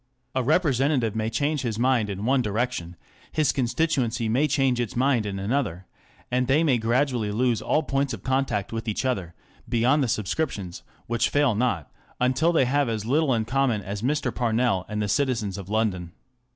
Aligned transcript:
A 0.33 0.41
representative 0.41 1.15
may 1.15 1.29
change 1.29 1.61
his 1.61 1.77
mind 1.77 2.09
in 2.09 2.25
one 2.25 2.41
direction, 2.41 2.95
his 3.31 3.51
con 3.51 3.65
stituency 3.65 4.27
may 4.31 4.47
change 4.47 4.79
its 4.79 4.95
mind 4.95 5.27
in 5.27 5.37
another, 5.37 5.85
and 6.31 6.47
they 6.47 6.63
may 6.63 6.79
gradually 6.79 7.31
lose 7.31 7.61
all 7.61 7.83
points 7.83 8.11
of 8.11 8.23
contact 8.23 8.73
with 8.73 8.87
each 8.87 9.05
other, 9.05 9.35
beyond 9.69 10.01
the 10.01 10.07
subscriptions, 10.07 10.81
which 11.05 11.29
fail 11.29 11.53
not, 11.53 11.91
until 12.19 12.51
they 12.51 12.65
have 12.65 12.89
as 12.89 13.05
little 13.05 13.31
in 13.31 13.45
common 13.45 13.83
as 13.83 14.01
Mr. 14.01 14.33
Parnell 14.33 14.87
and 14.89 15.03
the 15.03 15.07
citizens 15.07 15.55
of 15.59 15.69
London. 15.69 16.11